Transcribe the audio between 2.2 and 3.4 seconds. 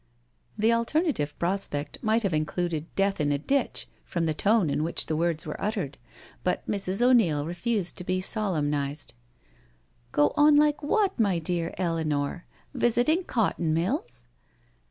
have included death in a